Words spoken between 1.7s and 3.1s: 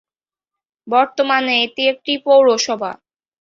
একটি পৌরসভা।